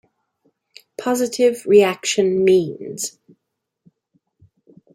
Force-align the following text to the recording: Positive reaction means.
Positive 0.97 1.63
reaction 1.67 2.43
means. 2.43 3.19